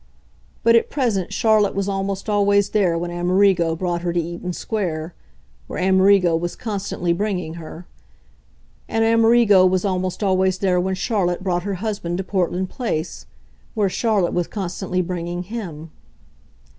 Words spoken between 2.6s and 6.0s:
there when Amerigo brought her to Eaton Square, where